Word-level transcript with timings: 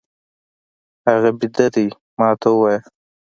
هغه 1.07 1.29
ويده 1.41 1.65
دی، 1.73 1.87
ما 2.17 2.29
ته 2.41 2.47
ووايه! 2.51 2.79